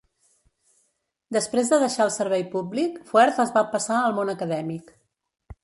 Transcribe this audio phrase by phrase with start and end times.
[1.37, 4.95] Després de deixar el servei públic, Fuerth es va passar al món acadèmic.